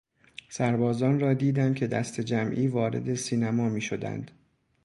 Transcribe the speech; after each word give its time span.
سربازان 0.49 1.19
را 1.19 1.33
دیدم 1.33 1.73
که 1.73 1.87
دسته 1.87 2.23
جمعی 2.23 2.67
وارد 2.67 3.13
سینما 3.15 3.69
میشدند. 3.69 4.31